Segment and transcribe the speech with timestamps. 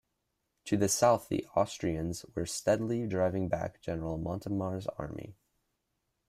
[0.65, 5.35] To the south the Austrians were steadily driving back General Montemar's army.